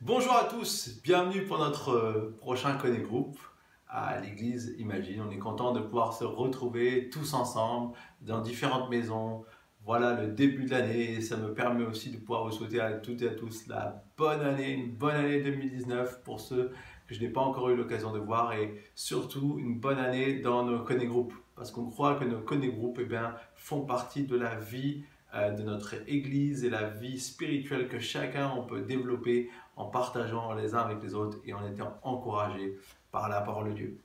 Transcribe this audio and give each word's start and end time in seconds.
Bonjour 0.00 0.32
à 0.32 0.44
tous, 0.44 1.00
bienvenue 1.02 1.44
pour 1.44 1.58
notre 1.58 1.90
euh, 1.90 2.36
prochain 2.38 2.74
Connect 2.74 3.04
Group 3.04 3.36
à 3.88 4.20
l'église 4.20 4.76
Imagine. 4.78 5.24
On 5.28 5.30
est 5.32 5.38
content 5.38 5.72
de 5.72 5.80
pouvoir 5.80 6.12
se 6.12 6.22
retrouver 6.22 7.10
tous 7.10 7.34
ensemble 7.34 7.96
dans 8.20 8.40
différentes 8.40 8.90
maisons. 8.90 9.44
Voilà 9.84 10.14
le 10.14 10.28
début 10.28 10.66
de 10.66 10.70
l'année 10.70 11.14
et 11.14 11.20
ça 11.20 11.36
me 11.36 11.52
permet 11.52 11.84
aussi 11.84 12.12
de 12.12 12.16
pouvoir 12.16 12.44
vous 12.44 12.52
souhaiter 12.52 12.80
à 12.80 12.92
toutes 12.92 13.22
et 13.22 13.28
à 13.28 13.34
tous 13.34 13.66
la 13.66 14.04
bonne 14.16 14.40
année, 14.40 14.70
une 14.70 14.92
bonne 14.92 15.16
année 15.16 15.42
2019 15.42 16.22
pour 16.22 16.38
ceux 16.38 16.70
que 17.08 17.14
je 17.14 17.20
n'ai 17.20 17.30
pas 17.30 17.40
encore 17.40 17.68
eu 17.70 17.76
l'occasion 17.76 18.12
de 18.12 18.20
voir 18.20 18.52
et 18.52 18.80
surtout 18.94 19.56
une 19.58 19.80
bonne 19.80 19.98
année 19.98 20.38
dans 20.38 20.62
nos 20.62 20.84
Connect 20.84 21.10
Group 21.10 21.34
parce 21.56 21.72
qu'on 21.72 21.90
croit 21.90 22.14
que 22.14 22.24
nos 22.24 22.38
Connect 22.38 22.76
Group 22.76 22.98
eh 23.00 23.04
bien, 23.04 23.34
font 23.56 23.84
partie 23.84 24.22
de 24.22 24.36
la 24.36 24.54
vie 24.54 25.02
de 25.34 25.62
notre 25.62 25.94
Église 26.08 26.64
et 26.64 26.70
la 26.70 26.88
vie 26.88 27.20
spirituelle 27.20 27.88
que 27.88 27.98
chacun 27.98 28.50
on 28.56 28.62
peut 28.62 28.80
développer 28.80 29.50
en 29.76 29.86
partageant 29.86 30.54
les 30.54 30.74
uns 30.74 30.80
avec 30.80 31.02
les 31.02 31.14
autres 31.14 31.38
et 31.44 31.52
en 31.52 31.66
étant 31.66 31.98
encouragé 32.02 32.78
par 33.10 33.28
la 33.28 33.40
parole 33.40 33.70
de 33.70 33.74
Dieu. 33.74 33.98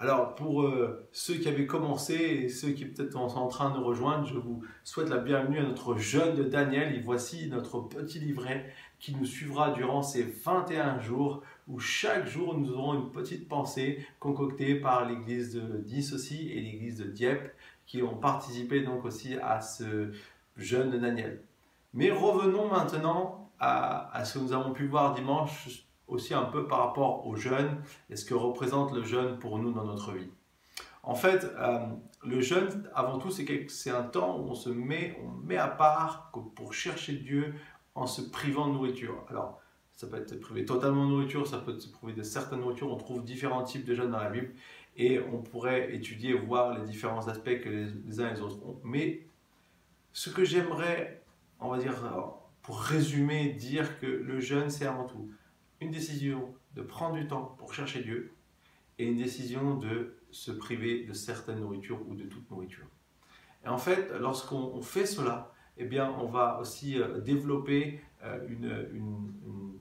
Alors 0.00 0.36
pour 0.36 0.62
euh, 0.62 1.08
ceux 1.10 1.34
qui 1.34 1.48
avaient 1.48 1.66
commencé 1.66 2.14
et 2.14 2.48
ceux 2.48 2.70
qui 2.70 2.84
peut-être 2.84 3.12
sont 3.12 3.18
en 3.18 3.48
train 3.48 3.70
de 3.70 3.78
rejoindre, 3.78 4.26
je 4.26 4.38
vous 4.38 4.62
souhaite 4.84 5.08
la 5.08 5.18
bienvenue 5.18 5.58
à 5.58 5.64
notre 5.64 5.96
jeune 5.96 6.36
de 6.36 6.44
Daniel 6.44 6.94
et 6.94 7.00
voici 7.00 7.48
notre 7.48 7.80
petit 7.80 8.20
livret 8.20 8.72
qui 9.00 9.12
nous 9.12 9.24
suivra 9.24 9.72
durant 9.72 10.04
ces 10.04 10.22
21 10.22 11.00
jours 11.00 11.42
où 11.66 11.80
chaque 11.80 12.28
jour 12.28 12.56
nous 12.56 12.70
aurons 12.74 12.94
une 12.94 13.10
petite 13.10 13.48
pensée 13.48 14.06
concoctée 14.20 14.76
par 14.76 15.04
l'église 15.04 15.52
de 15.52 16.14
aussi 16.14 16.48
et 16.52 16.60
l'église 16.60 16.96
de 16.96 17.04
Dieppe 17.04 17.52
qui 17.84 18.00
ont 18.00 18.16
participé 18.16 18.82
donc 18.82 19.04
aussi 19.04 19.34
à 19.42 19.60
ce 19.60 20.12
jeûne 20.58 20.90
de 20.90 20.98
Daniel. 20.98 21.42
Mais 21.94 22.10
revenons 22.10 22.68
maintenant 22.68 23.50
à, 23.60 24.24
ce 24.24 24.38
que 24.38 24.44
nous 24.44 24.52
avons 24.52 24.72
pu 24.72 24.86
voir 24.86 25.14
dimanche, 25.14 25.84
aussi 26.06 26.34
un 26.34 26.44
peu 26.44 26.66
par 26.66 26.80
rapport 26.80 27.26
au 27.26 27.36
jeûne 27.36 27.82
et 28.10 28.16
ce 28.16 28.24
que 28.24 28.34
représente 28.34 28.92
le 28.92 29.02
jeûne 29.02 29.38
pour 29.38 29.58
nous 29.58 29.72
dans 29.72 29.84
notre 29.84 30.12
vie. 30.12 30.30
En 31.02 31.14
fait, 31.14 31.44
euh, 31.58 31.80
le 32.24 32.40
jeûne, 32.40 32.88
avant 32.94 33.18
tout, 33.18 33.30
c'est 33.30 33.90
un 33.90 34.02
temps 34.02 34.38
où 34.38 34.50
on 34.50 34.54
se 34.54 34.68
met, 34.68 35.18
on 35.24 35.46
met 35.46 35.56
à 35.56 35.68
part 35.68 36.30
pour 36.54 36.74
chercher 36.74 37.14
Dieu 37.14 37.54
en 37.94 38.06
se 38.06 38.22
privant 38.22 38.68
de 38.68 38.72
nourriture. 38.72 39.24
Alors, 39.28 39.60
ça 39.94 40.06
peut 40.06 40.16
être 40.16 40.38
privé 40.40 40.64
totalement 40.64 41.04
de 41.06 41.10
nourriture, 41.10 41.46
ça 41.46 41.58
peut 41.58 41.74
être 41.74 41.90
privé 41.92 42.12
de 42.12 42.22
certaines 42.22 42.60
nourritures. 42.60 42.90
On 42.90 42.96
trouve 42.96 43.24
différents 43.24 43.64
types 43.64 43.84
de 43.84 43.94
jeûnes 43.94 44.10
dans 44.10 44.20
la 44.20 44.30
Bible 44.30 44.52
et 44.96 45.20
on 45.20 45.42
pourrait 45.42 45.94
étudier 45.94 46.34
voir 46.34 46.78
les 46.78 46.84
différents 46.84 47.26
aspects 47.26 47.60
que 47.60 47.68
les, 47.68 47.86
les 48.06 48.20
uns 48.20 48.28
et 48.28 48.34
les 48.34 48.40
autres 48.40 48.64
ont. 48.64 48.78
Mais 48.84 49.27
ce 50.12 50.30
que 50.30 50.44
j'aimerais, 50.44 51.22
on 51.60 51.68
va 51.68 51.78
dire, 51.78 51.94
pour 52.62 52.80
résumer, 52.80 53.50
dire 53.50 53.98
que 54.00 54.06
le 54.06 54.40
jeûne, 54.40 54.70
c'est 54.70 54.86
avant 54.86 55.04
tout 55.04 55.30
une 55.80 55.90
décision 55.90 56.54
de 56.74 56.82
prendre 56.82 57.14
du 57.14 57.26
temps 57.26 57.54
pour 57.58 57.72
chercher 57.72 58.02
Dieu 58.02 58.34
et 58.98 59.06
une 59.06 59.16
décision 59.16 59.76
de 59.76 60.16
se 60.30 60.50
priver 60.50 61.04
de 61.04 61.12
certaines 61.12 61.60
nourritures 61.60 62.00
ou 62.08 62.14
de 62.14 62.24
toute 62.24 62.50
nourriture. 62.50 62.86
Et 63.64 63.68
en 63.68 63.78
fait, 63.78 64.10
lorsqu'on 64.18 64.82
fait 64.82 65.06
cela, 65.06 65.52
eh 65.78 65.84
bien, 65.84 66.12
on 66.20 66.26
va 66.26 66.58
aussi 66.60 67.00
euh, 67.00 67.20
développer 67.20 68.00
euh, 68.24 68.46
une, 68.48 68.98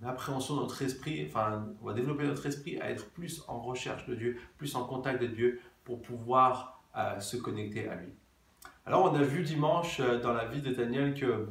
appréhension 0.06 0.56
de 0.56 0.62
notre 0.62 0.82
esprit, 0.84 1.26
enfin, 1.28 1.68
on 1.82 1.88
va 1.88 1.94
développer 1.94 2.24
notre 2.24 2.46
esprit 2.46 2.80
à 2.80 2.92
être 2.92 3.10
plus 3.10 3.44
en 3.48 3.60
recherche 3.60 4.06
de 4.06 4.16
Dieu, 4.16 4.38
plus 4.58 4.76
en 4.76 4.86
contact 4.86 5.22
de 5.22 5.28
Dieu 5.28 5.60
pour 5.84 6.02
pouvoir 6.02 6.82
euh, 6.96 7.20
se 7.20 7.36
connecter 7.36 7.90
à 7.90 7.96
lui. 7.96 8.14
Alors 8.88 9.04
on 9.04 9.16
a 9.16 9.22
vu 9.22 9.44
dimanche 9.44 10.00
euh, 10.00 10.18
dans 10.22 10.32
la 10.32 10.46
vie 10.46 10.62
de 10.62 10.74
Daniel 10.74 11.14
que, 11.14 11.50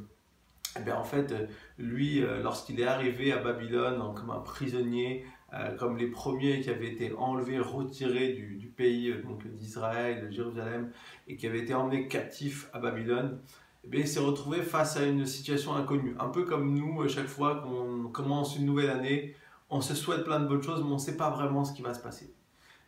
eh 0.75 0.91
en 0.91 1.05
fait, 1.05 1.35
lui, 1.77 2.23
euh, 2.23 2.43
lorsqu'il 2.43 2.81
est 2.81 2.87
arrivé 2.87 3.31
à 3.31 3.37
Babylone 3.37 4.03
comme 4.15 4.31
un 4.31 4.41
prisonnier, 4.41 5.27
euh, 5.53 5.77
comme 5.77 5.99
les 5.99 6.07
premiers 6.07 6.63
qui 6.63 6.71
avaient 6.71 6.91
été 6.91 7.13
enlevés, 7.13 7.59
retirés 7.59 8.33
du, 8.33 8.73
pays 8.75 9.15
d'Israël, 9.53 10.27
de 10.27 10.33
Jérusalem, 10.33 10.91
et 11.29 11.37
qui 11.37 11.47
avaient 11.47 11.61
été 11.61 11.75
emmenés 11.75 12.09
captifs 12.09 12.71
à 12.73 12.79
Babylone, 12.79 13.39
eh 13.85 13.99
il 13.99 14.09
s'est 14.09 14.21
retrouvé 14.21 14.63
face 14.63 14.97
à 14.97 15.05
une 15.05 15.27
situation 15.27 15.75
inconnue. 15.75 16.17
Un 16.19 16.29
peu 16.29 16.45
comme 16.45 16.75
nous, 16.75 17.07
chaque 17.07 17.27
fois 17.27 17.57
qu'on 17.57 18.09
commence 18.09 18.57
une 18.57 18.65
nouvelle 18.65 18.91
année, 18.91 19.35
on 19.69 19.83
se 19.83 19.95
souhaite 19.95 20.25
plein 20.25 20.41
de 20.41 20.47
bonnes 20.47 20.63
choses, 20.63 20.83
mais 20.83 20.91
on 20.91 20.95
ne 20.95 20.99
sait 20.99 21.19
pas 21.19 21.29
vraiment 21.29 21.65
ce 21.67 21.75
qui 21.75 21.83
va 21.83 21.93
se 21.93 22.01
passer. 22.01 22.33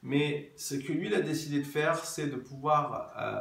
Mais 0.03 0.53
ce 0.57 0.75
que 0.75 0.93
lui 0.93 1.13
a 1.15 1.21
décidé 1.21 1.59
de 1.61 1.67
faire, 1.67 2.05
c'est 2.05 2.29
de 2.29 2.37
pouvoir 2.37 3.13
euh, 3.19 3.41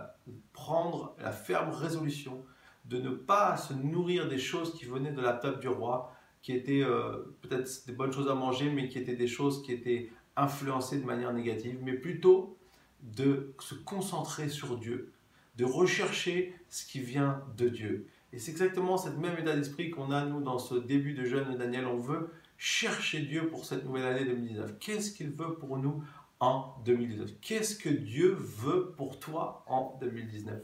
prendre 0.53 1.15
la 1.19 1.31
ferme 1.31 1.71
résolution 1.71 2.43
de 2.85 2.99
ne 2.99 3.09
pas 3.09 3.57
se 3.57 3.73
nourrir 3.73 4.27
des 4.29 4.37
choses 4.37 4.73
qui 4.73 4.85
venaient 4.85 5.11
de 5.11 5.21
la 5.21 5.33
table 5.33 5.59
du 5.59 5.67
roi, 5.67 6.13
qui 6.41 6.53
étaient 6.53 6.83
euh, 6.83 7.35
peut-être 7.41 7.85
des 7.85 7.93
bonnes 7.93 8.13
choses 8.13 8.29
à 8.29 8.35
manger, 8.35 8.69
mais 8.69 8.87
qui 8.87 8.97
étaient 8.97 9.15
des 9.15 9.27
choses 9.27 9.61
qui 9.61 9.73
étaient 9.73 10.09
influencées 10.35 10.99
de 10.99 11.05
manière 11.05 11.33
négative, 11.33 11.79
mais 11.81 11.93
plutôt 11.93 12.57
de 13.01 13.53
se 13.59 13.75
concentrer 13.75 14.49
sur 14.49 14.77
Dieu, 14.77 15.11
de 15.57 15.65
rechercher 15.65 16.55
ce 16.69 16.85
qui 16.85 16.99
vient 16.99 17.43
de 17.57 17.67
Dieu. 17.69 18.07
Et 18.33 18.39
c'est 18.39 18.51
exactement 18.51 18.97
cette 18.97 19.17
même 19.17 19.37
état 19.37 19.55
d'esprit 19.55 19.89
qu'on 19.89 20.11
a, 20.11 20.25
nous, 20.25 20.41
dans 20.41 20.59
ce 20.59 20.75
début 20.75 21.13
de 21.13 21.25
jeûne 21.25 21.51
de 21.51 21.57
Daniel. 21.57 21.85
On 21.87 21.97
veut 21.97 22.31
chercher 22.57 23.21
Dieu 23.21 23.47
pour 23.47 23.65
cette 23.65 23.85
nouvelle 23.85 24.05
année 24.05 24.25
2019. 24.25 24.79
Qu'est-ce 24.79 25.11
qu'il 25.11 25.29
veut 25.29 25.55
pour 25.55 25.77
nous 25.77 26.03
en 26.39 26.75
2019 26.85 27.39
Qu'est-ce 27.41 27.75
que 27.75 27.89
Dieu 27.89 28.35
veut 28.39 28.93
pour 28.97 29.19
toi 29.19 29.63
en 29.67 29.97
2019 30.01 30.61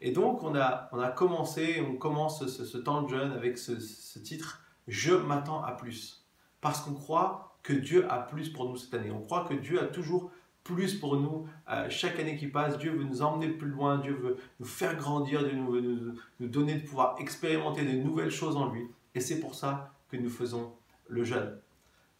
Et 0.00 0.12
donc, 0.12 0.42
on 0.42 0.54
a, 0.54 0.88
on 0.92 0.98
a 0.98 1.10
commencé, 1.10 1.84
on 1.88 1.96
commence 1.96 2.46
ce, 2.46 2.76
temps 2.78 3.02
de 3.02 3.08
jeûne 3.08 3.32
avec 3.32 3.58
ce, 3.58 4.18
titre 4.18 4.62
Je 4.86 5.14
m'attends 5.14 5.62
à 5.62 5.72
plus. 5.72 6.26
Parce 6.60 6.80
qu'on 6.80 6.94
croit 6.94 7.58
que 7.62 7.72
Dieu 7.72 8.10
a 8.10 8.18
plus 8.18 8.48
pour 8.50 8.68
nous 8.68 8.76
cette 8.76 8.94
année. 8.94 9.10
On 9.10 9.20
croit 9.20 9.44
que 9.44 9.54
Dieu 9.54 9.82
a 9.82 9.86
toujours 9.86 10.30
plus 10.64 10.94
pour 10.94 11.16
nous. 11.16 11.46
Euh, 11.70 11.88
chaque 11.88 12.18
année 12.18 12.36
qui 12.36 12.48
passe, 12.48 12.78
Dieu 12.78 12.92
veut 12.92 13.04
nous 13.04 13.22
emmener 13.22 13.48
plus 13.48 13.68
loin, 13.68 13.98
Dieu 13.98 14.14
veut 14.14 14.36
nous 14.60 14.66
faire 14.66 14.96
grandir, 14.96 15.40
Dieu 15.40 15.52
veut 15.52 15.80
nous, 15.80 16.14
nous 16.40 16.48
donner 16.48 16.74
de 16.74 16.86
pouvoir 16.86 17.16
expérimenter 17.18 17.84
de 17.84 17.92
nouvelles 17.92 18.30
choses 18.30 18.56
en 18.56 18.70
lui. 18.70 18.86
Et 19.14 19.20
c'est 19.20 19.40
pour 19.40 19.54
ça 19.54 19.94
que 20.10 20.16
nous 20.16 20.30
faisons 20.30 20.74
le 21.08 21.24
jeûne. 21.24 21.58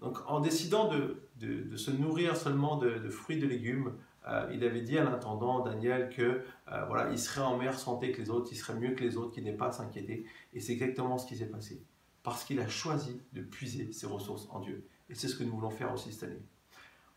Donc 0.01 0.19
en 0.27 0.41
décidant 0.41 0.89
de, 0.89 1.17
de, 1.41 1.77
se 1.77 1.91
nourrir 1.91 2.37
seulement 2.37 2.77
de, 2.77 3.09
fruits 3.09 3.37
et 3.37 3.41
de 3.41 3.47
légumes, 3.47 3.95
euh, 4.27 4.51
il 4.53 4.65
avait 4.65 4.81
dit 4.81 4.99
à 4.99 5.05
l'intendant 5.05 5.61
Daniel 5.61 6.11
que 6.11 6.43
euh, 6.73 6.85
voilà, 6.87 7.11
il 7.11 7.19
serait 7.19 7.41
en 7.41 7.57
meilleure 7.57 7.79
santé 7.79 8.13
que 8.13 8.21
les 8.21 8.31
autres, 8.31 8.49
il 8.53 8.57
serait 8.57 8.75
mieux 8.75 8.95
que 8.95 9.03
les 9.03 9.17
autres, 9.17 9.33
qu'il 9.33 9.45
n'ait 9.45 9.53
pas 9.53 9.69
à 9.69 9.73
s'inquiéter. 9.73 10.27
Et 10.53 10.61
c'est 10.61 10.73
exactement 10.73 11.19
ce 11.19 11.27
qui 11.27 11.37
s'est 11.37 11.47
passé. 11.47 11.83
Parce 12.23 12.45
qu'il 12.45 12.61
a 12.61 12.69
choisi 12.69 13.23
de 13.33 13.41
puiser 13.41 13.93
ses 13.93 14.07
ressources 14.07 14.49
en 14.51 14.61
Dieu. 14.61 14.85
Et 15.09 15.15
c'est 15.15 15.29
ce 15.29 15.37
que 15.37 15.45
nous 15.45 15.53
voulons 15.53 15.71
faire 15.71 15.93
aussi 15.93 16.13
cette 16.13 16.31
année. 16.31 16.43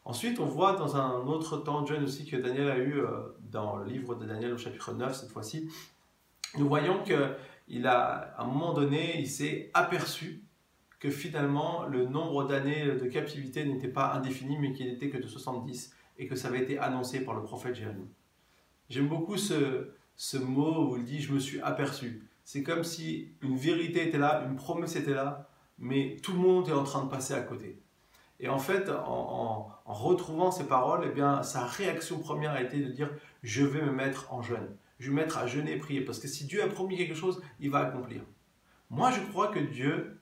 Ensuite, 0.06 0.40
on 0.40 0.46
voit 0.46 0.74
dans 0.74 0.96
un 0.96 1.28
autre 1.28 1.58
temps 1.58 1.82
de 1.82 1.88
jeûne 1.88 2.04
aussi 2.04 2.26
que 2.26 2.36
Daniel 2.36 2.70
a 2.70 2.78
eu 2.78 3.00
euh, 3.00 3.36
dans 3.52 3.78
le 3.78 3.86
livre 3.86 4.16
de 4.16 4.26
Daniel 4.26 4.54
au 4.54 4.58
chapitre 4.58 4.94
9 4.94 5.16
cette 5.16 5.30
fois-ci. 5.30 5.70
Nous 6.58 6.68
voyons 6.68 7.04
qu'il 7.04 7.88
a, 7.88 8.34
à 8.38 8.44
un 8.44 8.48
moment 8.48 8.74
donné, 8.74 9.20
il 9.20 9.30
s'est 9.30 9.70
aperçu 9.74 10.44
que 11.02 11.10
finalement 11.10 11.86
le 11.88 12.06
nombre 12.06 12.48
d'années 12.48 12.86
de 12.86 13.08
captivité 13.08 13.66
n'était 13.66 13.90
pas 13.90 14.14
indéfini, 14.14 14.58
mais 14.60 14.72
qu'il 14.72 14.86
n'était 14.86 15.10
que 15.10 15.18
de 15.18 15.28
70, 15.28 15.94
et 16.20 16.28
que 16.28 16.36
ça 16.36 16.48
avait 16.48 16.62
été 16.62 16.78
annoncé 16.78 17.26
par 17.26 17.34
le 17.34 17.42
prophète 17.42 17.76
Jérémie. 17.76 18.08
J'aime 18.88 19.10
beaucoup 19.10 19.36
ce, 19.36 19.90
ce 20.16 20.38
mot 20.38 20.92
où 20.92 20.98
il 20.98 21.04
dit 21.04 21.20
je 21.20 21.34
me 21.34 21.40
suis 21.40 21.60
aperçu. 21.62 22.30
C'est 22.44 22.62
comme 22.62 22.84
si 22.84 23.30
une 23.42 23.58
vérité 23.58 24.08
était 24.08 24.20
là, 24.20 24.46
une 24.48 24.56
promesse 24.56 24.96
était 24.96 25.16
là, 25.16 25.50
mais 25.80 26.18
tout 26.22 26.34
le 26.34 26.40
monde 26.40 26.70
est 26.70 26.74
en 26.74 26.84
train 26.84 27.04
de 27.04 27.10
passer 27.10 27.34
à 27.34 27.42
côté. 27.42 27.82
Et 28.40 28.48
en 28.48 28.60
fait, 28.60 28.90
en, 28.90 29.70
retrouvant 29.86 30.52
ces 30.52 30.66
paroles, 30.66 31.06
eh 31.10 31.14
bien, 31.14 31.42
sa 31.42 31.66
réaction 31.66 32.20
première 32.20 32.52
a 32.52 32.62
été 32.62 32.80
de 32.80 32.92
dire 32.92 33.10
je 33.42 33.64
vais 33.64 33.82
me 33.82 33.92
mettre 33.92 34.32
en 34.32 34.44
jeûne. 34.44 34.76
Je 35.00 35.10
vais 35.10 35.16
me 35.16 35.22
mettre 35.22 35.40
à 35.40 35.48
jeûner 35.48 35.74
et 35.74 35.78
prier. 35.78 36.02
Parce 36.02 36.20
que 36.20 36.28
si 36.28 36.46
Dieu 36.46 36.62
a 36.62 36.68
promis 36.68 36.96
quelque 36.96 37.16
chose, 37.16 37.42
il 37.60 37.72
va 37.72 37.80
accomplir. 37.80 38.22
Moi, 38.92 39.12
je 39.12 39.22
crois 39.22 39.48
que 39.48 39.60
Dieu 39.60 40.21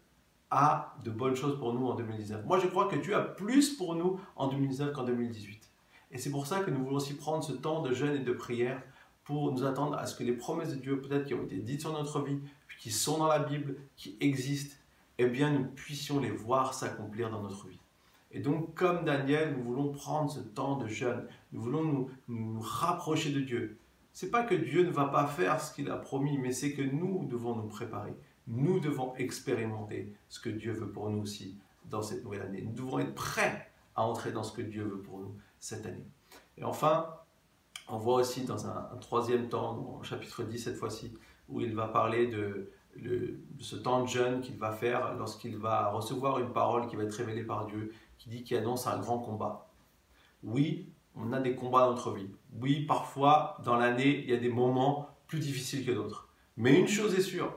a 0.52 0.96
de 1.04 1.12
bonnes 1.12 1.36
choses 1.36 1.58
pour 1.60 1.74
nous 1.74 1.86
en 1.88 1.96
2019. 1.96 2.46
Moi, 2.46 2.60
je 2.60 2.68
crois 2.68 2.88
que 2.88 2.96
Dieu 2.96 3.16
a 3.16 3.22
plus 3.22 3.76
pour 3.76 3.96
nous 3.96 4.20
en 4.36 4.48
2019 4.48 4.94
qu'en 4.94 5.04
2018. 5.04 5.70
Et 6.12 6.18
c'est 6.18 6.32
pour 6.32 6.48
ça 6.48 6.62
que 6.62 6.72
nous 6.72 6.84
voulons 6.84 6.96
aussi 6.96 7.14
prendre 7.14 7.44
ce 7.44 7.54
temps 7.54 7.82
de 7.82 7.94
jeûne 7.94 8.16
et 8.16 8.24
de 8.24 8.34
prière 8.34 8.82
pour 9.24 9.52
nous 9.52 9.64
attendre 9.64 9.96
à 9.98 10.08
ce 10.08 10.16
que 10.16 10.24
les 10.24 10.34
promesses 10.34 10.72
de 10.72 10.80
Dieu, 10.80 11.02
peut-être 11.02 11.26
qui 11.26 11.36
ont 11.36 11.44
été 11.44 11.58
dites 11.58 11.82
sur 11.82 11.94
notre 11.94 12.22
vie, 12.22 12.40
qui 12.80 12.90
sont 12.90 13.20
dans 13.20 13.28
la 13.28 13.40
Bible, 13.40 13.76
qui 13.96 14.18
existent, 14.20 14.76
eh 15.20 15.28
bien, 15.28 15.52
nous 15.52 15.66
puissions 15.66 16.20
les 16.20 16.32
voir 16.32 16.74
s'accomplir 16.74 17.30
dans 17.30 17.42
notre 17.42 17.68
vie. 17.68 17.80
Et 18.32 18.40
donc, 18.40 18.74
comme 18.74 19.06
Daniel, 19.06 19.56
nous 19.56 19.64
voulons 19.64 19.92
prendre 19.92 20.32
ce 20.32 20.40
temps 20.40 20.78
de 20.78 20.88
jeûne. 20.88 21.28
Nous 21.52 21.62
voulons 21.62 21.84
nous, 21.84 22.10
nous 22.28 22.60
rapprocher 22.60 23.32
de 23.32 23.42
Dieu. 23.42 23.78
C'est 24.14 24.32
pas 24.32 24.44
que 24.44 24.56
Dieu 24.56 24.84
ne 24.84 24.92
va 24.92 25.06
pas 25.06 25.28
faire 25.28 25.60
ce 25.62 25.74
qu'il 25.74 25.90
a 25.90 25.98
promis, 25.98 26.38
mais 26.38 26.52
c'est 26.52 26.74
que 26.74 26.82
nous 26.82 27.26
devons 27.26 27.56
nous 27.56 27.68
préparer 27.68 28.14
nous 28.50 28.80
devons 28.80 29.16
expérimenter 29.16 30.14
ce 30.28 30.40
que 30.40 30.50
Dieu 30.50 30.74
veut 30.74 30.92
pour 30.92 31.10
nous 31.10 31.22
aussi 31.22 31.58
dans 31.86 32.02
cette 32.02 32.24
nouvelle 32.24 32.42
année. 32.42 32.62
Nous 32.62 32.74
devons 32.74 33.00
être 33.00 33.14
prêts 33.14 33.72
à 33.96 34.04
entrer 34.04 34.32
dans 34.32 34.44
ce 34.44 34.52
que 34.52 34.62
Dieu 34.62 34.84
veut 34.84 35.02
pour 35.02 35.20
nous 35.20 35.36
cette 35.60 35.86
année. 35.86 36.06
Et 36.58 36.64
enfin, 36.64 37.16
on 37.88 37.98
voit 37.98 38.16
aussi 38.16 38.44
dans 38.44 38.68
un, 38.68 38.98
troisième 39.02 39.50
temps, 39.50 39.74
dans 39.74 40.04
chapitre 40.04 40.44
10 40.44 40.58
cette 40.58 40.78
fois-ci, 40.78 41.14
où 41.48 41.62
il 41.62 41.76
va 41.76 41.88
parler 41.88 42.28
de, 42.28 42.72
ce 43.60 43.76
temps 43.76 44.02
de 44.02 44.08
jeûne 44.08 44.42
qu'il 44.42 44.58
va 44.58 44.72
faire 44.72 45.16
lorsqu'il 45.18 45.58
va 45.58 45.90
recevoir 45.90 46.40
une 46.40 46.52
parole 46.52 46.88
qui 46.88 46.96
va 46.96 47.04
être 47.04 47.14
révélée 47.14 47.44
par 47.44 47.66
Dieu, 47.68 47.94
qui 48.18 48.30
dit 48.30 48.44
qu'il 48.44 48.58
annonce 48.58 48.88
un 48.88 49.00
grand 49.00 49.20
combat. 49.20 49.70
Oui, 50.44 50.90
on 51.16 51.34
a 51.34 51.40
des 51.40 51.56
combats 51.56 51.82
dans 51.82 51.92
notre 51.92 52.12
vie. 52.14 52.30
Oui, 52.60 52.86
parfois, 52.86 53.58
dans 53.64 53.78
l'année, 53.78 54.20
il 54.24 54.30
y 54.30 54.34
a 54.34 54.38
des 54.38 54.50
moments 54.50 55.10
plus 55.28 55.40
difficiles 55.40 55.86
que 55.86 55.92
d'autres. 55.92 56.30
Mais 56.58 56.80
une 56.80 56.88
chose 56.88 57.18
est 57.18 57.22
sûre, 57.22 57.54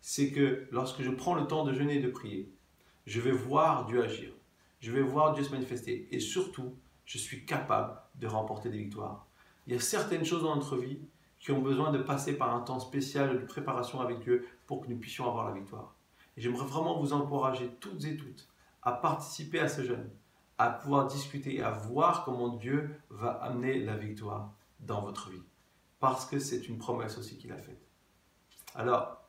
c'est 0.00 0.30
que 0.30 0.66
lorsque 0.70 1.02
je 1.02 1.10
prends 1.10 1.34
le 1.34 1.46
temps 1.46 1.64
de 1.64 1.72
jeûner 1.72 1.96
et 1.96 2.02
de 2.02 2.10
prier, 2.10 2.52
je 3.06 3.20
vais 3.20 3.32
voir 3.32 3.86
Dieu 3.86 4.02
agir. 4.02 4.30
Je 4.80 4.92
vais 4.92 5.02
voir 5.02 5.34
Dieu 5.34 5.44
se 5.44 5.50
manifester. 5.50 6.08
Et 6.10 6.20
surtout, 6.20 6.74
je 7.04 7.18
suis 7.18 7.44
capable 7.44 7.98
de 8.14 8.26
remporter 8.26 8.70
des 8.70 8.78
victoires. 8.78 9.26
Il 9.66 9.74
y 9.74 9.76
a 9.76 9.80
certaines 9.80 10.24
choses 10.24 10.42
dans 10.42 10.56
notre 10.56 10.76
vie 10.76 11.00
qui 11.38 11.52
ont 11.52 11.60
besoin 11.60 11.90
de 11.90 11.98
passer 11.98 12.36
par 12.36 12.54
un 12.54 12.60
temps 12.60 12.80
spécial 12.80 13.40
de 13.40 13.44
préparation 13.44 14.00
avec 14.00 14.20
Dieu 14.20 14.46
pour 14.66 14.80
que 14.80 14.88
nous 14.88 14.98
puissions 14.98 15.26
avoir 15.26 15.48
la 15.48 15.58
victoire. 15.58 15.94
Et 16.36 16.40
j'aimerais 16.40 16.66
vraiment 16.66 16.98
vous 17.00 17.12
encourager 17.12 17.68
toutes 17.80 18.04
et 18.04 18.16
toutes 18.16 18.48
à 18.82 18.92
participer 18.92 19.60
à 19.60 19.68
ce 19.68 19.82
jeûne, 19.82 20.10
à 20.58 20.70
pouvoir 20.70 21.06
discuter, 21.06 21.62
à 21.62 21.70
voir 21.70 22.24
comment 22.24 22.48
Dieu 22.48 22.90
va 23.10 23.30
amener 23.30 23.80
la 23.80 23.96
victoire 23.96 24.52
dans 24.80 25.02
votre 25.02 25.30
vie. 25.30 25.42
Parce 25.98 26.24
que 26.26 26.38
c'est 26.38 26.68
une 26.68 26.78
promesse 26.78 27.18
aussi 27.18 27.36
qu'il 27.36 27.52
a 27.52 27.58
faite. 27.58 27.86
Alors, 28.74 29.20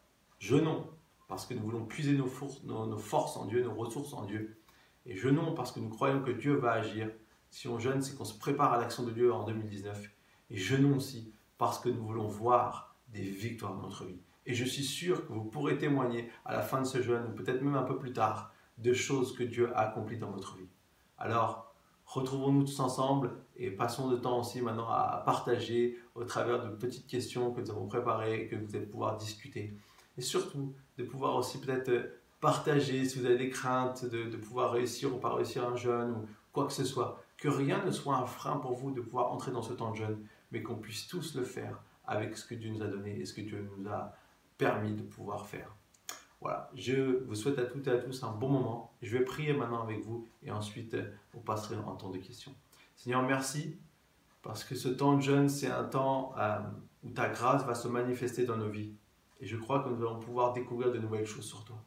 jeûnons 0.41 0.87
parce 1.27 1.45
que 1.45 1.53
nous 1.53 1.61
voulons 1.61 1.85
puiser 1.85 2.17
nos 2.17 2.27
forces, 2.27 3.37
en 3.37 3.45
Dieu, 3.45 3.63
nos 3.63 3.73
ressources 3.73 4.11
en 4.13 4.25
Dieu. 4.25 4.57
Et 5.05 5.15
jeûnons 5.15 5.53
parce 5.53 5.71
que 5.71 5.79
nous 5.79 5.89
croyons 5.89 6.21
que 6.21 6.31
Dieu 6.31 6.55
va 6.55 6.73
agir. 6.73 7.09
Si 7.49 7.67
on 7.69 7.79
jeûne, 7.79 8.01
c'est 8.01 8.17
qu'on 8.17 8.25
se 8.25 8.37
prépare 8.37 8.73
à 8.73 8.77
l'action 8.77 9.03
de 9.03 9.11
Dieu 9.11 9.31
en 9.31 9.45
2019. 9.45 10.11
Et 10.49 10.57
jeûnons 10.57 10.97
aussi 10.97 11.33
parce 11.57 11.79
que 11.79 11.87
nous 11.87 12.03
voulons 12.03 12.27
voir 12.27 12.97
des 13.07 13.21
victoires 13.21 13.75
dans 13.75 13.83
notre 13.83 14.03
vie. 14.03 14.19
Et 14.45 14.53
je 14.53 14.65
suis 14.65 14.83
sûr 14.83 15.25
que 15.25 15.31
vous 15.31 15.45
pourrez 15.45 15.77
témoigner 15.77 16.29
à 16.43 16.53
la 16.53 16.61
fin 16.61 16.81
de 16.81 16.87
ce 16.87 17.01
jeûne, 17.01 17.27
ou 17.29 17.35
peut-être 17.35 17.61
même 17.61 17.75
un 17.75 17.83
peu 17.83 17.97
plus 17.97 18.11
tard, 18.11 18.51
de 18.77 18.93
choses 18.93 19.35
que 19.35 19.43
Dieu 19.43 19.71
a 19.75 19.81
accomplies 19.81 20.17
dans 20.17 20.31
votre 20.31 20.57
vie. 20.57 20.69
Alors, 21.17 21.73
retrouvons-nous 22.05 22.63
tous 22.63 22.79
ensemble 22.79 23.31
et 23.55 23.69
passons 23.69 24.09
de 24.09 24.17
temps 24.17 24.39
aussi 24.39 24.61
maintenant 24.61 24.89
à 24.89 25.21
partager 25.25 25.99
au 26.15 26.23
travers 26.23 26.63
de 26.63 26.75
petites 26.75 27.07
questions 27.07 27.53
que 27.53 27.61
nous 27.61 27.69
avons 27.69 27.87
préparées, 27.87 28.47
que 28.47 28.55
vous 28.55 28.75
allez 28.75 28.87
pouvoir 28.87 29.17
discuter. 29.17 29.75
Et 30.17 30.21
surtout, 30.21 30.73
de 30.97 31.03
pouvoir 31.03 31.35
aussi 31.35 31.59
peut-être 31.59 32.11
partager 32.39 33.05
si 33.05 33.19
vous 33.19 33.25
avez 33.25 33.37
des 33.37 33.49
craintes 33.49 34.05
de, 34.05 34.23
de, 34.23 34.37
pouvoir 34.37 34.71
réussir 34.71 35.13
ou 35.13 35.19
pas 35.19 35.33
réussir 35.33 35.67
un 35.67 35.75
jeûne 35.75 36.11
ou 36.11 36.27
quoi 36.51 36.65
que 36.65 36.73
ce 36.73 36.83
soit. 36.83 37.23
Que 37.37 37.47
rien 37.47 37.83
ne 37.85 37.91
soit 37.91 38.15
un 38.15 38.25
frein 38.25 38.57
pour 38.57 38.73
vous 38.73 38.91
de 38.91 39.01
pouvoir 39.01 39.31
entrer 39.31 39.51
dans 39.51 39.61
ce 39.61 39.73
temps 39.73 39.91
de 39.91 39.97
jeûne, 39.97 40.25
mais 40.51 40.61
qu'on 40.61 40.75
puisse 40.75 41.07
tous 41.07 41.35
le 41.35 41.43
faire 41.43 41.81
avec 42.05 42.37
ce 42.37 42.45
que 42.45 42.55
Dieu 42.55 42.71
nous 42.71 42.83
a 42.83 42.87
donné 42.87 43.19
et 43.19 43.25
ce 43.25 43.33
que 43.33 43.41
Dieu 43.41 43.69
nous 43.77 43.89
a 43.89 44.13
permis 44.57 44.93
de 44.93 45.03
pouvoir 45.03 45.47
faire. 45.47 45.75
Voilà, 46.41 46.71
je 46.73 47.23
vous 47.25 47.35
souhaite 47.35 47.59
à 47.59 47.65
toutes 47.65 47.87
et 47.87 47.91
à 47.91 47.97
tous 47.97 48.23
un 48.23 48.31
bon 48.31 48.49
moment. 48.49 48.93
Je 49.03 49.15
vais 49.15 49.23
prier 49.23 49.53
maintenant 49.53 49.83
avec 49.83 50.03
vous 50.03 50.27
et 50.43 50.51
ensuite 50.51 50.97
vous 51.33 51.39
passerez 51.39 51.75
en 51.77 51.95
temps 51.95 52.09
de 52.09 52.17
questions. 52.17 52.53
Seigneur, 52.95 53.21
merci 53.21 53.77
parce 54.41 54.63
que 54.63 54.75
ce 54.75 54.89
temps 54.89 55.15
de 55.15 55.21
jeûne, 55.21 55.49
c'est 55.49 55.69
un 55.69 55.83
temps 55.83 56.33
euh, 56.37 56.59
où 57.03 57.11
ta 57.11 57.29
grâce 57.29 57.63
va 57.65 57.75
se 57.75 57.87
manifester 57.87 58.45
dans 58.45 58.57
nos 58.57 58.69
vies. 58.69 58.91
Et 59.41 59.47
je 59.47 59.57
crois 59.57 59.83
que 59.83 59.89
nous 59.89 60.01
allons 60.05 60.19
pouvoir 60.19 60.53
découvrir 60.53 60.91
de 60.91 60.99
nouvelles 60.99 61.25
choses 61.25 61.45
sur 61.45 61.65
toi. 61.65 61.83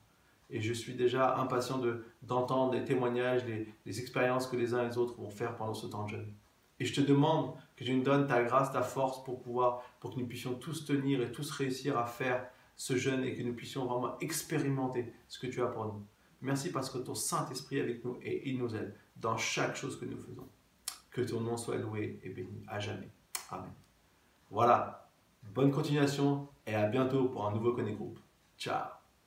Et 0.51 0.61
je 0.61 0.73
suis 0.73 0.95
déjà 0.95 1.37
impatient 1.39 1.81
d'entendre 2.23 2.75
les 2.75 2.85
témoignages, 2.85 3.45
les, 3.47 3.73
les 3.87 4.01
expériences 4.01 4.47
que 4.47 4.57
les 4.57 4.75
uns 4.75 4.83
et 4.83 4.89
les 4.89 4.99
autres 4.99 5.15
vont 5.15 5.31
faire 5.31 5.57
pendant 5.57 5.75
ce 5.75 5.87
temps 5.87 6.05
de 6.05 6.11
jeûne. 6.11 6.35
Et 6.81 6.85
je 6.85 6.95
te 6.95 7.01
demande 7.01 7.55
que 7.77 7.85
tu 7.85 7.95
nous 7.95 8.03
donnes 8.03 8.27
ta 8.27 8.43
grâce, 8.43 8.73
ta 8.73 8.83
force 8.83 9.23
pour 9.25 9.41
pouvoir, 9.41 9.83
pour 10.01 10.15
que 10.15 10.21
nous 10.21 10.27
puissions 10.27 10.55
tous 10.55 10.85
tenir 10.85 11.23
et 11.23 11.31
tous 11.31 11.51
réussir 11.53 11.97
à 11.97 12.07
faire 12.07 12.47
ce 12.77 12.97
jeûne 12.97 13.25
et 13.25 13.35
que 13.35 13.43
nous 13.43 13.55
puissions 13.55 13.87
vraiment 13.87 14.19
expérimenter 14.19 15.13
ce 15.29 15.39
que 15.39 15.47
tu 15.47 15.63
as 15.63 15.67
pour 15.67 15.87
nous. 15.87 16.05
Merci 16.41 16.71
parce 16.71 16.91
que 16.91 16.99
ton 16.99 17.15
Saint-Esprit 17.15 17.79
est 17.79 17.83
avec 17.83 18.05
nous 18.05 18.19
et 18.23 18.49
il 18.51 18.59
nous 18.59 18.75
aide 18.75 18.95
dans 19.17 19.37
chaque 19.37 19.77
chose 19.77 19.99
que 19.99 20.05
nous 20.05 20.19
faisons. 20.19 20.49
Que 21.11 21.21
ton 21.21 21.41
nom 21.41 21.57
soit 21.57 21.77
loué 21.77 22.19
et 22.25 22.31
béni 22.31 22.63
à 22.67 22.81
jamais. 22.81 23.09
Amen. 23.51 23.73
Voilà. 24.51 25.04
Bonne 25.53 25.71
continuation 25.71 26.49
et 26.67 26.75
à 26.75 26.87
bientôt 26.87 27.29
pour 27.29 27.47
un 27.47 27.53
nouveau 27.53 27.73
Connect 27.73 27.97
Group. 27.97 28.19
Ciao 28.59 29.04